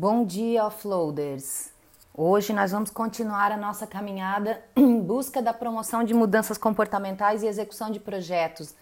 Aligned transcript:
Bom 0.00 0.24
dia, 0.24 0.64
offloaders! 0.64 1.72
Hoje 2.14 2.52
nós 2.52 2.70
vamos 2.70 2.88
continuar 2.88 3.50
a 3.50 3.56
nossa 3.56 3.84
caminhada 3.84 4.62
em 4.76 5.00
busca 5.00 5.42
da 5.42 5.52
promoção 5.52 6.04
de 6.04 6.14
mudanças 6.14 6.56
comportamentais 6.56 7.42
e 7.42 7.48
execução 7.48 7.90
de 7.90 7.98
projetos 7.98 8.76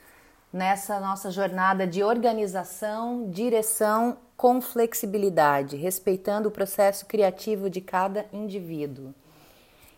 nessa 0.52 1.00
nossa 1.00 1.30
jornada 1.30 1.86
de 1.86 2.04
organização, 2.04 3.30
direção 3.30 4.18
com 4.36 4.60
flexibilidade, 4.60 5.74
respeitando 5.74 6.50
o 6.50 6.52
processo 6.52 7.06
criativo 7.06 7.70
de 7.70 7.80
cada 7.80 8.26
indivíduo. 8.30 9.14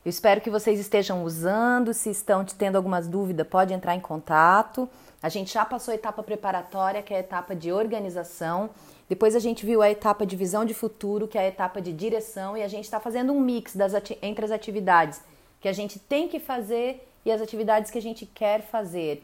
Eu 0.08 0.10
espero 0.10 0.40
que 0.40 0.48
vocês 0.48 0.80
estejam 0.80 1.22
usando, 1.22 1.92
se 1.92 2.08
estão 2.08 2.42
tendo 2.42 2.76
algumas 2.76 3.06
dúvidas, 3.06 3.46
pode 3.46 3.74
entrar 3.74 3.94
em 3.94 4.00
contato. 4.00 4.88
A 5.22 5.28
gente 5.28 5.52
já 5.52 5.66
passou 5.66 5.92
a 5.92 5.96
etapa 5.96 6.22
preparatória, 6.22 7.02
que 7.02 7.12
é 7.12 7.18
a 7.18 7.20
etapa 7.20 7.54
de 7.54 7.70
organização. 7.70 8.70
Depois 9.06 9.36
a 9.36 9.38
gente 9.38 9.66
viu 9.66 9.82
a 9.82 9.90
etapa 9.90 10.24
de 10.24 10.34
visão 10.34 10.64
de 10.64 10.72
futuro, 10.72 11.28
que 11.28 11.36
é 11.36 11.42
a 11.42 11.46
etapa 11.48 11.82
de 11.82 11.92
direção, 11.92 12.56
e 12.56 12.62
a 12.62 12.68
gente 12.68 12.84
está 12.84 12.98
fazendo 12.98 13.34
um 13.34 13.40
mix 13.42 13.76
das 13.76 13.92
entre 14.22 14.46
as 14.46 14.50
atividades 14.50 15.20
que 15.60 15.68
a 15.68 15.74
gente 15.74 15.98
tem 15.98 16.26
que 16.26 16.40
fazer 16.40 17.06
e 17.22 17.30
as 17.30 17.42
atividades 17.42 17.90
que 17.90 17.98
a 17.98 18.02
gente 18.02 18.24
quer 18.24 18.62
fazer. 18.62 19.22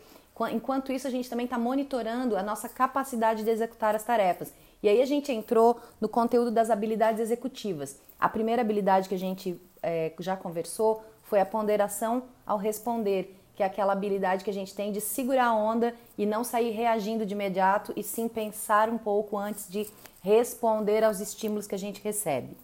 Enquanto 0.53 0.93
isso, 0.93 1.07
a 1.07 1.11
gente 1.11 1.31
também 1.31 1.45
está 1.45 1.57
monitorando 1.57 2.37
a 2.37 2.43
nossa 2.43 2.69
capacidade 2.69 3.43
de 3.43 3.49
executar 3.49 3.95
as 3.95 4.05
tarefas. 4.05 4.53
E 4.85 4.89
aí 4.91 5.01
a 5.01 5.07
gente 5.07 5.33
entrou 5.33 5.81
no 5.99 6.11
conteúdo 6.11 6.51
das 6.51 6.69
habilidades 6.69 7.19
executivas. 7.19 7.99
A 8.21 8.29
primeira 8.29 8.61
habilidade 8.61 9.09
que 9.09 9.15
a 9.15 9.19
gente 9.19 9.59
é, 9.83 10.13
já 10.19 10.37
conversou 10.37 11.03
foi 11.23 11.41
a 11.41 11.47
ponderação 11.47 12.25
ao 12.47 12.59
responder, 12.59 13.35
que 13.57 13.63
é 13.63 13.67
aquela 13.67 13.95
habilidade 13.95 14.45
que 14.45 14.51
a 14.51 14.53
gente 14.53 14.75
tem 14.75 14.93
de 14.93 15.01
segurar 15.01 15.47
a 15.47 15.55
onda 15.55 15.95
e 16.19 16.27
não 16.27 16.45
sair 16.45 16.71
reagindo 16.73 17.25
de 17.25 17.33
imediato 17.33 17.95
e 17.97 18.03
sim 18.03 18.29
pensar 18.29 18.91
um 18.91 18.99
pouco 18.99 19.39
antes 19.39 19.71
de 19.71 19.89
responder 20.21 21.03
aos 21.03 21.19
estímulos 21.19 21.67
que 21.67 21.75
a 21.75 21.79
gente 21.79 22.03
recebe. 22.05 22.55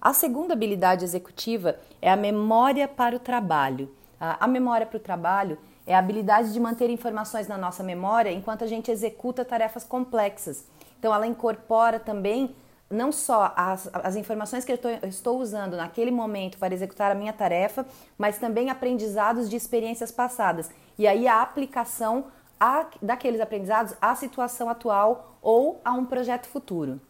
A 0.00 0.14
segunda 0.14 0.54
habilidade 0.54 1.04
executiva 1.04 1.78
é 2.00 2.10
a 2.10 2.16
memória 2.16 2.88
para 2.88 3.14
o 3.14 3.20
trabalho. 3.20 3.94
A 4.18 4.48
memória 4.48 4.86
para 4.86 4.96
o 4.96 5.00
trabalho 5.00 5.58
é 5.86 5.94
a 5.94 5.98
habilidade 5.98 6.50
de 6.50 6.60
manter 6.60 6.88
informações 6.88 7.46
na 7.46 7.58
nossa 7.58 7.82
memória 7.82 8.32
enquanto 8.32 8.64
a 8.64 8.66
gente 8.66 8.90
executa 8.90 9.44
tarefas 9.44 9.84
complexas. 9.84 10.64
Então, 10.98 11.14
ela 11.14 11.26
incorpora 11.26 12.00
também 12.00 12.54
não 12.90 13.12
só 13.12 13.52
as, 13.54 13.88
as 13.92 14.16
informações 14.16 14.64
que 14.64 14.72
eu 14.72 14.76
estou, 14.76 14.90
eu 14.90 15.08
estou 15.08 15.38
usando 15.38 15.76
naquele 15.76 16.10
momento 16.10 16.58
para 16.58 16.72
executar 16.72 17.12
a 17.12 17.14
minha 17.14 17.32
tarefa, 17.32 17.86
mas 18.16 18.38
também 18.38 18.70
aprendizados 18.70 19.48
de 19.48 19.56
experiências 19.56 20.10
passadas. 20.10 20.70
E 20.98 21.06
aí 21.06 21.28
a 21.28 21.42
aplicação 21.42 22.26
a, 22.58 22.86
daqueles 23.00 23.40
aprendizados 23.40 23.94
à 24.00 24.14
situação 24.14 24.68
atual 24.68 25.36
ou 25.42 25.80
a 25.84 25.92
um 25.92 26.04
projeto 26.04 26.48
futuro. 26.48 27.00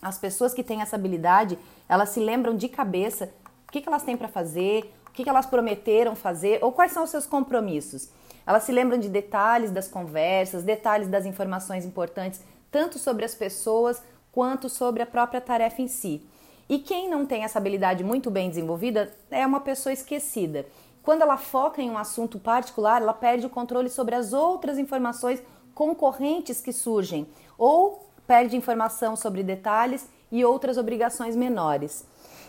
As 0.00 0.18
pessoas 0.18 0.54
que 0.54 0.62
têm 0.62 0.82
essa 0.82 0.96
habilidade, 0.96 1.58
elas 1.88 2.10
se 2.10 2.20
lembram 2.20 2.56
de 2.56 2.68
cabeça 2.68 3.30
o 3.68 3.72
que, 3.72 3.80
que 3.80 3.88
elas 3.88 4.02
têm 4.04 4.16
para 4.16 4.28
fazer, 4.28 4.94
o 5.08 5.10
que, 5.10 5.24
que 5.24 5.28
elas 5.28 5.46
prometeram 5.46 6.14
fazer 6.14 6.62
ou 6.62 6.70
quais 6.70 6.92
são 6.92 7.02
os 7.02 7.10
seus 7.10 7.26
compromissos. 7.26 8.08
Elas 8.46 8.62
se 8.64 8.72
lembram 8.72 8.98
de 8.98 9.08
detalhes 9.08 9.70
das 9.70 9.88
conversas, 9.88 10.62
detalhes 10.62 11.08
das 11.08 11.24
informações 11.24 11.84
importantes, 11.84 12.40
tanto 12.74 12.98
sobre 12.98 13.24
as 13.24 13.36
pessoas 13.36 14.02
quanto 14.32 14.68
sobre 14.68 15.00
a 15.00 15.06
própria 15.06 15.40
tarefa 15.40 15.80
em 15.80 15.86
si. 15.86 16.26
E 16.68 16.80
quem 16.80 17.08
não 17.08 17.24
tem 17.24 17.44
essa 17.44 17.56
habilidade 17.56 18.02
muito 18.02 18.32
bem 18.32 18.48
desenvolvida 18.48 19.14
é 19.30 19.46
uma 19.46 19.60
pessoa 19.60 19.92
esquecida. 19.92 20.66
Quando 21.00 21.22
ela 21.22 21.36
foca 21.36 21.80
em 21.80 21.88
um 21.88 21.96
assunto 21.96 22.36
particular, 22.36 23.00
ela 23.00 23.12
perde 23.12 23.46
o 23.46 23.50
controle 23.50 23.88
sobre 23.88 24.16
as 24.16 24.32
outras 24.32 24.76
informações 24.76 25.40
concorrentes 25.72 26.60
que 26.60 26.72
surgem, 26.72 27.28
ou 27.56 28.08
perde 28.26 28.56
informação 28.56 29.14
sobre 29.14 29.44
detalhes 29.44 30.08
e 30.32 30.44
outras 30.44 30.76
obrigações 30.76 31.36
menores. 31.36 32.04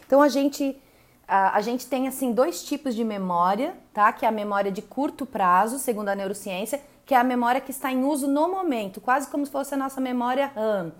Então 0.08 0.24
a 0.24 0.28
gente 0.28 0.82
a, 1.28 1.58
a, 1.58 1.62
gente 1.62 1.86
tem 1.86 2.08
assim 2.08 2.32
dois 2.32 2.64
tipos 2.64 2.96
de 2.96 3.04
memória, 3.04 3.76
tá? 3.94 4.12
Que 4.12 4.26
é 4.26 4.28
a 4.28 4.32
memória 4.32 4.72
de 4.72 4.82
curto 4.82 5.24
prazo, 5.24 5.78
segundo 5.78 6.10
a 6.10 6.16
neurociência, 6.16 6.82
que 7.06 7.14
é 7.14 7.18
a 7.18 7.24
memória 7.24 7.62
que 7.62 7.72
está 7.72 7.92
em 7.92 8.04
uso 8.04 8.28
no 8.28 8.50
momento, 8.50 9.00
quase 9.00 9.30
como 9.30 9.46
se 9.46 9.52
fosse 9.52 9.74
a 9.74 9.78
nossa 9.78 10.02
memória 10.02 10.52
RAM. 10.56 10.92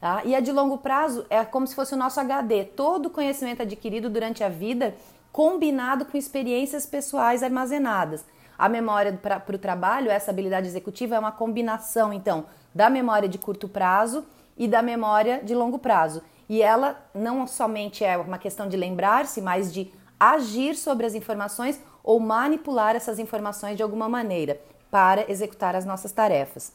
Tá? 0.00 0.22
E 0.24 0.34
a 0.34 0.40
de 0.40 0.50
longo 0.50 0.78
prazo 0.78 1.26
é 1.28 1.44
como 1.44 1.66
se 1.66 1.74
fosse 1.74 1.94
o 1.94 1.96
nosso 1.96 2.18
HD, 2.18 2.64
todo 2.64 3.06
o 3.06 3.10
conhecimento 3.10 3.62
adquirido 3.62 4.08
durante 4.10 4.42
a 4.42 4.48
vida 4.48 4.94
combinado 5.30 6.04
com 6.04 6.16
experiências 6.16 6.84
pessoais 6.86 7.42
armazenadas. 7.42 8.24
A 8.58 8.68
memória 8.68 9.12
para 9.12 9.56
o 9.56 9.58
trabalho, 9.58 10.10
essa 10.10 10.30
habilidade 10.30 10.66
executiva, 10.66 11.16
é 11.16 11.18
uma 11.18 11.32
combinação, 11.32 12.12
então, 12.12 12.46
da 12.74 12.90
memória 12.90 13.28
de 13.28 13.38
curto 13.38 13.68
prazo 13.68 14.24
e 14.56 14.68
da 14.68 14.82
memória 14.82 15.40
de 15.42 15.54
longo 15.54 15.78
prazo. 15.78 16.22
E 16.48 16.60
ela 16.60 17.00
não 17.14 17.46
somente 17.46 18.04
é 18.04 18.16
uma 18.16 18.38
questão 18.38 18.68
de 18.68 18.76
lembrar-se, 18.76 19.40
mas 19.40 19.72
de 19.72 19.92
agir 20.20 20.74
sobre 20.74 21.06
as 21.06 21.14
informações 21.14 21.80
ou 22.04 22.20
manipular 22.20 22.94
essas 22.94 23.18
informações 23.18 23.76
de 23.76 23.82
alguma 23.82 24.08
maneira 24.08 24.60
para 24.92 25.24
executar 25.32 25.74
as 25.74 25.86
nossas 25.86 26.12
tarefas. 26.12 26.70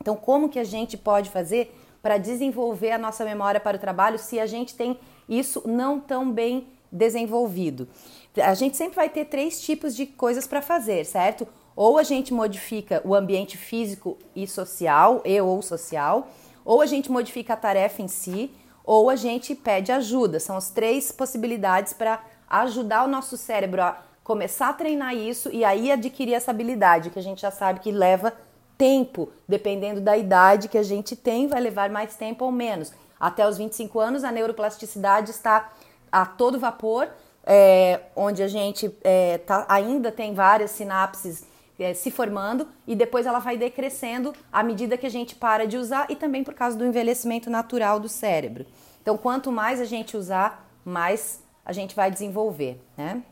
Então, 0.00 0.14
como 0.14 0.48
que 0.48 0.60
a 0.60 0.64
gente 0.64 0.96
pode 0.96 1.28
fazer 1.28 1.74
para 2.00 2.16
desenvolver 2.16 2.92
a 2.92 2.98
nossa 2.98 3.24
memória 3.24 3.58
para 3.58 3.76
o 3.76 3.80
trabalho 3.80 4.16
se 4.16 4.38
a 4.38 4.46
gente 4.46 4.76
tem 4.76 4.96
isso 5.28 5.64
não 5.66 5.98
tão 5.98 6.30
bem 6.30 6.68
desenvolvido. 6.90 7.88
A 8.36 8.54
gente 8.54 8.76
sempre 8.76 8.94
vai 8.94 9.08
ter 9.08 9.24
três 9.24 9.60
tipos 9.60 9.96
de 9.96 10.06
coisas 10.06 10.46
para 10.46 10.62
fazer, 10.62 11.04
certo? 11.04 11.48
Ou 11.74 11.98
a 11.98 12.04
gente 12.04 12.32
modifica 12.32 13.02
o 13.04 13.12
ambiente 13.12 13.58
físico 13.58 14.16
e 14.36 14.46
social, 14.46 15.20
e 15.24 15.40
ou 15.40 15.60
social, 15.60 16.28
ou 16.64 16.80
a 16.80 16.86
gente 16.86 17.10
modifica 17.10 17.54
a 17.54 17.56
tarefa 17.56 18.02
em 18.02 18.08
si, 18.08 18.52
ou 18.84 19.10
a 19.10 19.16
gente 19.16 19.52
pede 19.52 19.90
ajuda. 19.90 20.38
São 20.38 20.56
as 20.56 20.70
três 20.70 21.10
possibilidades 21.10 21.92
para 21.92 22.22
ajudar 22.48 23.04
o 23.04 23.08
nosso 23.08 23.36
cérebro 23.36 23.82
a 23.82 24.07
começar 24.28 24.68
a 24.68 24.72
treinar 24.74 25.16
isso 25.16 25.48
e 25.50 25.64
aí 25.64 25.90
adquirir 25.90 26.34
essa 26.34 26.50
habilidade 26.50 27.08
que 27.08 27.18
a 27.18 27.22
gente 27.22 27.40
já 27.40 27.50
sabe 27.50 27.80
que 27.80 27.90
leva 27.90 28.34
tempo, 28.76 29.30
dependendo 29.48 30.02
da 30.02 30.18
idade 30.18 30.68
que 30.68 30.76
a 30.76 30.82
gente 30.82 31.16
tem, 31.16 31.48
vai 31.48 31.58
levar 31.58 31.88
mais 31.88 32.14
tempo 32.14 32.44
ou 32.44 32.52
menos. 32.52 32.92
Até 33.18 33.48
os 33.48 33.56
25 33.56 33.98
anos, 33.98 34.24
a 34.24 34.30
neuroplasticidade 34.30 35.30
está 35.30 35.72
a 36.12 36.26
todo 36.26 36.60
vapor, 36.60 37.08
é, 37.42 38.00
onde 38.14 38.42
a 38.42 38.48
gente 38.48 38.94
é, 39.02 39.38
tá, 39.38 39.64
ainda 39.66 40.12
tem 40.12 40.34
várias 40.34 40.72
sinapses 40.72 41.46
é, 41.78 41.94
se 41.94 42.10
formando 42.10 42.68
e 42.86 42.94
depois 42.94 43.24
ela 43.24 43.38
vai 43.38 43.56
decrescendo 43.56 44.34
à 44.52 44.62
medida 44.62 44.98
que 44.98 45.06
a 45.06 45.10
gente 45.10 45.36
para 45.36 45.66
de 45.66 45.78
usar 45.78 46.04
e 46.10 46.14
também 46.14 46.44
por 46.44 46.52
causa 46.52 46.76
do 46.76 46.84
envelhecimento 46.84 47.48
natural 47.48 47.98
do 47.98 48.10
cérebro. 48.10 48.66
Então, 49.00 49.16
quanto 49.16 49.50
mais 49.50 49.80
a 49.80 49.86
gente 49.86 50.18
usar, 50.18 50.70
mais 50.84 51.42
a 51.64 51.72
gente 51.72 51.96
vai 51.96 52.10
desenvolver, 52.10 52.78
né? 52.94 53.22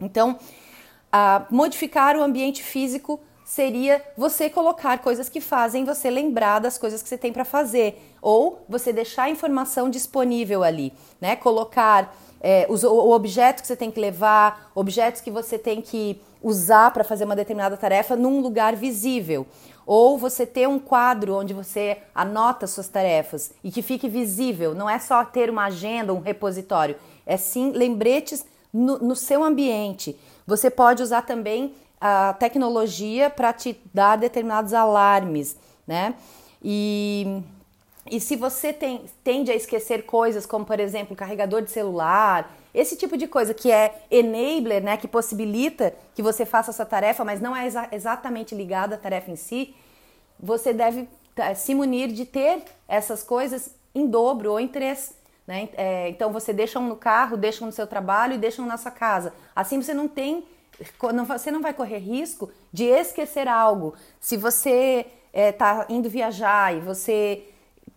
Então, 0.00 0.38
modificar 1.50 2.16
o 2.16 2.22
ambiente 2.22 2.62
físico 2.62 3.20
seria 3.44 4.00
você 4.16 4.48
colocar 4.48 4.98
coisas 4.98 5.28
que 5.28 5.40
fazem 5.40 5.84
você 5.84 6.08
lembrar 6.08 6.60
das 6.60 6.78
coisas 6.78 7.02
que 7.02 7.08
você 7.08 7.18
tem 7.18 7.32
para 7.32 7.44
fazer, 7.44 8.00
ou 8.22 8.64
você 8.68 8.92
deixar 8.92 9.24
a 9.24 9.30
informação 9.30 9.90
disponível 9.90 10.62
ali, 10.62 10.92
né? 11.20 11.34
Colocar 11.34 12.14
é, 12.40 12.64
os, 12.68 12.84
o 12.84 13.10
objeto 13.10 13.60
que 13.60 13.66
você 13.66 13.74
tem 13.74 13.90
que 13.90 13.98
levar, 13.98 14.70
objetos 14.72 15.20
que 15.20 15.32
você 15.32 15.58
tem 15.58 15.82
que 15.82 16.20
usar 16.40 16.92
para 16.92 17.02
fazer 17.02 17.24
uma 17.24 17.34
determinada 17.34 17.76
tarefa 17.76 18.14
num 18.14 18.40
lugar 18.40 18.76
visível. 18.76 19.44
Ou 19.84 20.16
você 20.16 20.46
ter 20.46 20.68
um 20.68 20.78
quadro 20.78 21.34
onde 21.34 21.52
você 21.52 21.98
anota 22.14 22.68
suas 22.68 22.86
tarefas 22.86 23.52
e 23.64 23.72
que 23.72 23.82
fique 23.82 24.08
visível. 24.08 24.76
Não 24.76 24.88
é 24.88 25.00
só 25.00 25.24
ter 25.24 25.50
uma 25.50 25.64
agenda, 25.64 26.14
um 26.14 26.20
repositório. 26.20 26.94
É 27.26 27.36
sim 27.36 27.72
lembretes 27.72 28.46
no, 28.72 28.98
no 28.98 29.16
seu 29.16 29.42
ambiente. 29.42 30.18
Você 30.46 30.70
pode 30.70 31.02
usar 31.02 31.22
também 31.22 31.74
a 32.00 32.32
tecnologia 32.32 33.28
para 33.28 33.52
te 33.52 33.78
dar 33.92 34.16
determinados 34.16 34.72
alarmes, 34.72 35.56
né? 35.86 36.14
E, 36.62 37.42
e 38.10 38.20
se 38.20 38.36
você 38.36 38.72
tem, 38.72 39.04
tende 39.22 39.50
a 39.50 39.54
esquecer 39.54 40.04
coisas 40.06 40.46
como, 40.46 40.64
por 40.64 40.80
exemplo, 40.80 41.14
carregador 41.14 41.62
de 41.62 41.70
celular, 41.70 42.54
esse 42.72 42.96
tipo 42.96 43.16
de 43.16 43.26
coisa 43.26 43.52
que 43.52 43.70
é 43.70 44.02
enabler, 44.10 44.82
né, 44.82 44.96
que 44.96 45.08
possibilita 45.08 45.92
que 46.14 46.22
você 46.22 46.46
faça 46.46 46.70
essa 46.70 46.86
tarefa, 46.86 47.24
mas 47.24 47.40
não 47.40 47.54
é 47.54 47.66
exa 47.66 47.88
exatamente 47.90 48.54
ligada 48.54 48.94
à 48.94 48.98
tarefa 48.98 49.30
em 49.30 49.36
si, 49.36 49.74
você 50.38 50.72
deve 50.72 51.08
é, 51.36 51.54
se 51.54 51.74
munir 51.74 52.08
de 52.08 52.24
ter 52.24 52.62
essas 52.86 53.22
coisas 53.22 53.74
em 53.94 54.06
dobro 54.06 54.52
ou 54.52 54.60
em 54.60 54.68
três. 54.68 55.14
Né? 55.50 55.68
É, 55.76 56.08
então 56.08 56.32
você 56.32 56.52
deixa 56.52 56.78
um 56.78 56.86
no 56.86 56.94
carro, 56.94 57.36
deixa 57.36 57.64
um 57.64 57.66
no 57.66 57.72
seu 57.72 57.84
trabalho 57.84 58.34
e 58.34 58.38
deixa 58.38 58.62
um 58.62 58.66
na 58.66 58.76
sua 58.76 58.92
casa. 58.92 59.34
Assim 59.54 59.82
você 59.82 59.92
não 59.92 60.06
tem 60.06 60.44
você 61.26 61.50
não 61.50 61.60
vai 61.60 61.74
correr 61.74 61.98
risco 61.98 62.52
de 62.72 62.84
esquecer 62.84 63.48
algo. 63.48 63.94
Se 64.20 64.36
você 64.36 65.06
está 65.34 65.86
é, 65.88 65.92
indo 65.92 66.08
viajar 66.08 66.76
e 66.76 66.78
você 66.78 67.42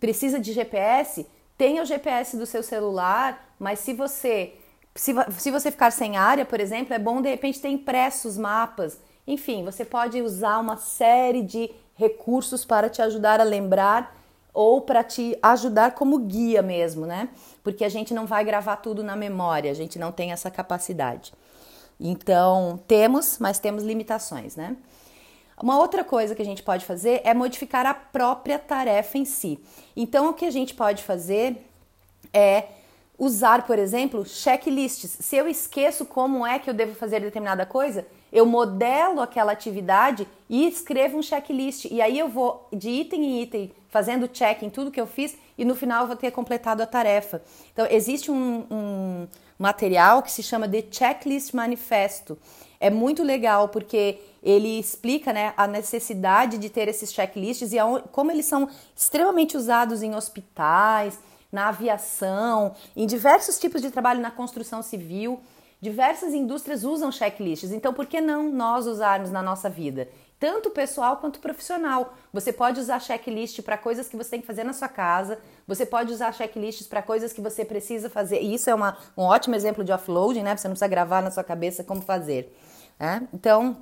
precisa 0.00 0.40
de 0.40 0.52
GPS, 0.52 1.24
tenha 1.56 1.80
o 1.80 1.86
GPS 1.86 2.36
do 2.36 2.44
seu 2.44 2.60
celular, 2.60 3.54
mas 3.56 3.78
se 3.78 3.92
você 3.92 4.54
se, 4.92 5.12
se 5.38 5.52
você 5.52 5.70
ficar 5.70 5.92
sem 5.92 6.16
área, 6.16 6.44
por 6.44 6.58
exemplo, 6.58 6.92
é 6.92 6.98
bom 6.98 7.22
de 7.22 7.30
repente 7.30 7.60
ter 7.60 7.68
impressos 7.68 8.36
mapas. 8.36 8.98
Enfim, 9.28 9.64
você 9.64 9.84
pode 9.84 10.20
usar 10.20 10.58
uma 10.58 10.76
série 10.76 11.40
de 11.40 11.70
recursos 11.94 12.64
para 12.64 12.88
te 12.88 13.00
ajudar 13.00 13.40
a 13.40 13.44
lembrar 13.44 14.23
ou 14.54 14.80
para 14.80 15.02
te 15.02 15.36
ajudar 15.42 15.92
como 15.92 16.16
guia 16.20 16.62
mesmo, 16.62 17.04
né? 17.04 17.28
Porque 17.62 17.84
a 17.84 17.88
gente 17.88 18.14
não 18.14 18.24
vai 18.24 18.44
gravar 18.44 18.76
tudo 18.76 19.02
na 19.02 19.16
memória, 19.16 19.70
a 19.70 19.74
gente 19.74 19.98
não 19.98 20.12
tem 20.12 20.30
essa 20.30 20.48
capacidade. 20.50 21.34
Então, 21.98 22.80
temos, 22.86 23.38
mas 23.38 23.58
temos 23.58 23.82
limitações, 23.82 24.54
né? 24.54 24.76
Uma 25.60 25.78
outra 25.78 26.04
coisa 26.04 26.34
que 26.34 26.42
a 26.42 26.44
gente 26.44 26.62
pode 26.62 26.84
fazer 26.84 27.20
é 27.24 27.34
modificar 27.34 27.84
a 27.86 27.94
própria 27.94 28.58
tarefa 28.58 29.18
em 29.18 29.24
si. 29.24 29.58
Então, 29.96 30.30
o 30.30 30.34
que 30.34 30.44
a 30.44 30.50
gente 30.50 30.74
pode 30.74 31.02
fazer 31.02 31.64
é 32.32 32.64
usar, 33.18 33.64
por 33.64 33.78
exemplo, 33.78 34.24
checklists. 34.24 35.16
Se 35.20 35.36
eu 35.36 35.48
esqueço 35.48 36.04
como 36.04 36.46
é 36.46 36.58
que 36.58 36.68
eu 36.68 36.74
devo 36.74 36.94
fazer 36.94 37.20
determinada 37.20 37.64
coisa, 37.64 38.06
eu 38.32 38.44
modelo 38.44 39.20
aquela 39.20 39.52
atividade 39.52 40.26
e 40.50 40.66
escrevo 40.66 41.18
um 41.18 41.22
checklist. 41.22 41.84
E 41.84 42.02
aí 42.02 42.18
eu 42.18 42.28
vou 42.28 42.68
de 42.72 42.90
item 42.90 43.24
em 43.24 43.42
item 43.42 43.72
fazendo 43.94 44.26
check 44.26 44.60
em 44.64 44.68
tudo 44.68 44.90
que 44.90 45.00
eu 45.00 45.06
fiz 45.06 45.36
e 45.56 45.64
no 45.64 45.76
final 45.76 46.00
eu 46.00 46.08
vou 46.08 46.16
ter 46.16 46.32
completado 46.32 46.82
a 46.82 46.86
tarefa. 46.86 47.40
Então, 47.72 47.86
existe 47.88 48.28
um, 48.28 48.66
um 48.68 49.28
material 49.56 50.20
que 50.20 50.32
se 50.32 50.42
chama 50.42 50.68
The 50.68 50.82
Checklist 50.90 51.54
Manifesto. 51.54 52.36
É 52.80 52.90
muito 52.90 53.22
legal 53.22 53.68
porque 53.68 54.18
ele 54.42 54.80
explica 54.80 55.32
né, 55.32 55.54
a 55.56 55.68
necessidade 55.68 56.58
de 56.58 56.68
ter 56.70 56.88
esses 56.88 57.12
checklists 57.12 57.72
e 57.72 57.76
como 58.10 58.32
eles 58.32 58.46
são 58.46 58.68
extremamente 58.96 59.56
usados 59.56 60.02
em 60.02 60.12
hospitais, 60.16 61.16
na 61.52 61.68
aviação, 61.68 62.74
em 62.96 63.06
diversos 63.06 63.60
tipos 63.60 63.80
de 63.80 63.92
trabalho 63.92 64.20
na 64.20 64.32
construção 64.32 64.82
civil. 64.82 65.40
Diversas 65.80 66.34
indústrias 66.34 66.82
usam 66.82 67.12
checklists, 67.12 67.70
então 67.70 67.94
por 67.94 68.06
que 68.06 68.20
não 68.20 68.50
nós 68.50 68.88
usarmos 68.88 69.30
na 69.30 69.40
nossa 69.40 69.70
vida? 69.70 70.08
Tanto 70.38 70.70
pessoal 70.70 71.16
quanto 71.18 71.38
profissional. 71.38 72.14
Você 72.32 72.52
pode 72.52 72.80
usar 72.80 73.00
checklist 73.00 73.62
para 73.62 73.78
coisas 73.78 74.08
que 74.08 74.16
você 74.16 74.30
tem 74.30 74.40
que 74.40 74.46
fazer 74.46 74.64
na 74.64 74.72
sua 74.72 74.88
casa, 74.88 75.38
você 75.66 75.86
pode 75.86 76.12
usar 76.12 76.32
checklists 76.32 76.86
para 76.86 77.02
coisas 77.02 77.32
que 77.32 77.40
você 77.40 77.64
precisa 77.64 78.10
fazer. 78.10 78.40
E 78.42 78.54
isso 78.54 78.68
é 78.68 78.74
uma, 78.74 78.96
um 79.16 79.22
ótimo 79.22 79.54
exemplo 79.54 79.84
de 79.84 79.92
offloading, 79.92 80.42
né? 80.42 80.56
Você 80.56 80.68
não 80.68 80.72
precisa 80.72 80.88
gravar 80.88 81.22
na 81.22 81.30
sua 81.30 81.44
cabeça 81.44 81.82
como 81.84 82.02
fazer. 82.02 82.54
Né? 82.98 83.26
Então, 83.32 83.76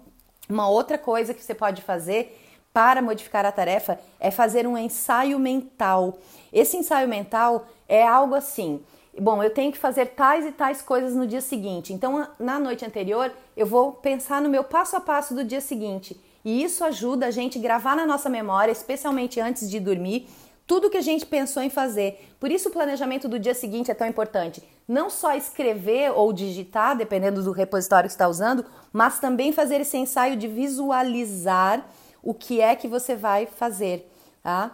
uma 0.48 0.68
outra 0.68 0.98
coisa 0.98 1.34
que 1.34 1.42
você 1.42 1.54
pode 1.54 1.82
fazer 1.82 2.38
para 2.72 3.02
modificar 3.02 3.44
a 3.44 3.52
tarefa 3.52 3.98
é 4.18 4.30
fazer 4.30 4.66
um 4.66 4.78
ensaio 4.78 5.38
mental. 5.38 6.18
Esse 6.52 6.76
ensaio 6.76 7.08
mental 7.08 7.66
é 7.88 8.06
algo 8.06 8.34
assim: 8.34 8.82
bom, 9.18 9.42
eu 9.42 9.50
tenho 9.50 9.72
que 9.72 9.78
fazer 9.78 10.06
tais 10.06 10.46
e 10.46 10.52
tais 10.52 10.80
coisas 10.80 11.14
no 11.14 11.26
dia 11.26 11.40
seguinte. 11.40 11.92
Então, 11.92 12.28
na 12.38 12.58
noite 12.58 12.84
anterior, 12.84 13.32
eu 13.56 13.66
vou 13.66 13.92
pensar 13.92 14.40
no 14.40 14.48
meu 14.48 14.64
passo 14.64 14.96
a 14.96 15.00
passo 15.00 15.34
do 15.34 15.44
dia 15.44 15.60
seguinte. 15.60 16.18
E 16.44 16.62
isso 16.62 16.84
ajuda 16.84 17.26
a 17.26 17.30
gente 17.30 17.58
a 17.58 17.62
gravar 17.62 17.94
na 17.96 18.06
nossa 18.06 18.28
memória, 18.28 18.72
especialmente 18.72 19.40
antes 19.40 19.70
de 19.70 19.78
dormir, 19.78 20.28
tudo 20.66 20.90
que 20.90 20.96
a 20.96 21.02
gente 21.02 21.26
pensou 21.26 21.62
em 21.62 21.70
fazer. 21.70 22.28
Por 22.40 22.50
isso 22.50 22.68
o 22.68 22.72
planejamento 22.72 23.28
do 23.28 23.38
dia 23.38 23.54
seguinte 23.54 23.90
é 23.90 23.94
tão 23.94 24.06
importante. 24.06 24.62
Não 24.86 25.10
só 25.10 25.34
escrever 25.34 26.10
ou 26.12 26.32
digitar, 26.32 26.96
dependendo 26.96 27.42
do 27.42 27.52
repositório 27.52 28.08
que 28.08 28.14
está 28.14 28.28
usando, 28.28 28.64
mas 28.92 29.20
também 29.20 29.52
fazer 29.52 29.80
esse 29.80 29.96
ensaio 29.96 30.36
de 30.36 30.48
visualizar 30.48 31.86
o 32.22 32.32
que 32.32 32.60
é 32.60 32.74
que 32.76 32.88
você 32.88 33.16
vai 33.16 33.46
fazer, 33.46 34.10
tá? 34.42 34.70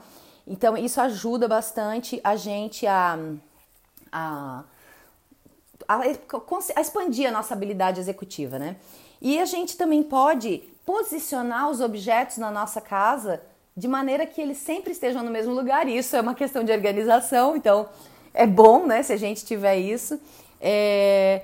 Então 0.47 0.76
isso 0.76 1.00
ajuda 1.00 1.49
bastante 1.49 2.20
a 2.23 2.37
gente 2.37 2.87
a, 2.87 3.19
a, 4.12 4.65
a, 5.87 5.97
a 5.97 6.81
expandir 6.81 7.29
a 7.29 7.32
nossa 7.32 7.55
habilidade 7.55 8.00
executiva, 8.00 8.59
né? 8.59 8.76
E 9.20 9.38
a 9.38 9.44
gente 9.44 9.76
também 9.76 10.03
pode 10.03 10.62
posicionar 10.88 11.69
os 11.69 11.82
objetos 11.82 12.38
na 12.38 12.50
nossa 12.50 12.81
casa 12.81 13.43
de 13.76 13.87
maneira 13.87 14.25
que 14.25 14.40
eles 14.40 14.56
sempre 14.56 14.90
estejam 14.90 15.23
no 15.23 15.31
mesmo 15.31 15.52
lugar. 15.52 15.87
Isso 15.87 16.17
é 16.17 16.20
uma 16.23 16.35
questão 16.35 16.64
de 16.64 16.73
organização, 16.73 17.55
então 17.55 17.90
é 18.32 18.46
bom, 18.46 18.87
né, 18.87 19.02
se 19.02 19.12
a 19.12 19.17
gente 19.19 19.44
tiver 19.44 19.76
isso. 19.76 20.19
É, 20.58 21.43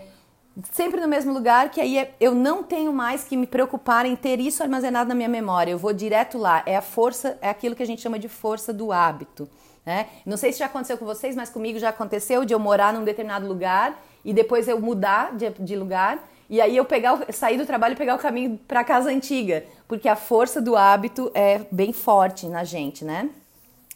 sempre 0.73 0.99
no 0.99 1.07
mesmo 1.07 1.31
lugar, 1.31 1.71
que 1.71 1.79
aí 1.79 1.99
é, 1.99 2.15
eu 2.19 2.35
não 2.35 2.63
tenho 2.63 2.91
mais 2.91 3.25
que 3.25 3.37
me 3.37 3.47
preocupar 3.47 4.07
em 4.07 4.17
ter 4.17 4.41
isso 4.41 4.63
armazenado 4.63 5.11
na 5.11 5.15
minha 5.15 5.29
memória. 5.29 5.73
Eu 5.73 5.79
vou 5.79 5.93
direto 5.93 6.39
lá. 6.39 6.63
É 6.65 6.79
a 6.79 6.83
força, 6.83 7.37
é 7.43 7.51
aquilo 7.51 7.77
que 7.77 7.83
a 7.83 7.87
gente 7.87 8.01
chama 8.01 8.19
de 8.19 8.31
força 8.31 8.73
do 8.73 8.93
hábito. 8.93 9.47
Né? 9.85 10.07
Não 10.25 10.39
sei 10.39 10.55
se 10.55 10.61
já 10.61 10.67
aconteceu 10.67 10.97
com 10.97 11.05
vocês, 11.05 11.37
mas 11.37 11.51
comigo 11.51 11.79
já 11.79 11.91
aconteceu 11.91 12.47
de 12.47 12.55
eu 12.55 12.59
morar 12.59 12.95
num 12.95 13.05
determinado 13.05 13.47
lugar 13.47 14.03
e 14.25 14.33
depois 14.33 14.69
eu 14.69 14.81
mudar 14.81 15.37
de, 15.37 15.51
de 15.51 15.77
lugar 15.77 16.19
e 16.55 16.61
aí 16.61 16.77
eu 16.77 16.85
pegar, 16.85 17.21
sair 17.33 17.59
do 17.59 17.67
trabalho 17.67 17.95
e 17.95 17.97
pegar 17.97 18.15
o 18.15 18.19
caminho 18.19 18.61
para 18.69 18.85
casa 18.85 19.11
antiga, 19.11 19.65
porque 19.89 20.09
a 20.09 20.15
força 20.15 20.63
do 20.63 20.77
hábito 20.77 21.29
é 21.35 21.63
bem 21.69 21.93
forte 21.93 22.47
na 22.47 22.63
gente, 22.63 23.05
né? 23.05 23.29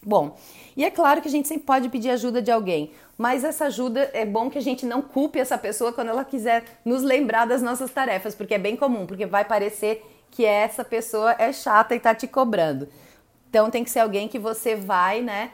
Bom, 0.02 0.36
e 0.76 0.84
é 0.84 0.90
claro 0.90 1.22
que 1.22 1.28
a 1.28 1.30
gente 1.30 1.46
sempre 1.46 1.62
pode 1.62 1.88
pedir 1.88 2.10
ajuda 2.10 2.42
de 2.42 2.50
alguém, 2.50 2.90
mas 3.16 3.44
essa 3.44 3.66
ajuda 3.66 4.10
é 4.12 4.26
bom 4.26 4.50
que 4.50 4.58
a 4.58 4.60
gente 4.60 4.84
não 4.84 5.00
culpe 5.00 5.38
essa 5.38 5.56
pessoa 5.56 5.92
quando 5.92 6.08
ela 6.08 6.24
quiser 6.24 6.64
nos 6.84 7.00
lembrar 7.00 7.44
das 7.44 7.62
nossas 7.62 7.92
tarefas, 7.92 8.34
porque 8.34 8.54
é 8.54 8.58
bem 8.58 8.74
comum, 8.74 9.06
porque 9.06 9.24
vai 9.24 9.44
parecer 9.44 10.04
que 10.28 10.44
essa 10.44 10.84
pessoa 10.84 11.36
é 11.38 11.52
chata 11.52 11.94
e 11.94 12.00
tá 12.00 12.12
te 12.12 12.26
cobrando. 12.26 12.88
Então 13.48 13.70
tem 13.70 13.84
que 13.84 13.90
ser 13.90 14.00
alguém 14.00 14.26
que 14.26 14.36
você 14.36 14.74
vai, 14.74 15.22
né, 15.22 15.52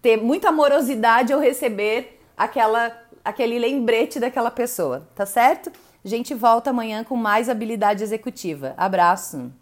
ter 0.00 0.16
muita 0.16 0.48
amorosidade 0.48 1.30
ao 1.30 1.38
receber 1.38 2.18
aquela 2.34 2.90
aquele 3.22 3.58
lembrete 3.58 4.18
daquela 4.18 4.50
pessoa, 4.50 5.06
tá 5.14 5.26
certo? 5.26 5.70
A 6.04 6.08
gente 6.08 6.34
volta 6.34 6.70
amanhã 6.70 7.02
com 7.02 7.16
mais 7.16 7.48
habilidade 7.48 8.02
executiva. 8.02 8.74
Abraço! 8.76 9.50